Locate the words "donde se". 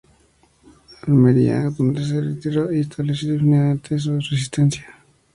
1.69-2.19